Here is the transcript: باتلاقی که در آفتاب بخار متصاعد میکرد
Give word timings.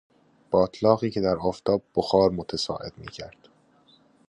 باتلاقی 0.51 1.09
که 1.09 1.21
در 1.21 1.35
آفتاب 1.37 1.83
بخار 1.95 2.29
متصاعد 2.31 2.93
میکرد 2.97 3.49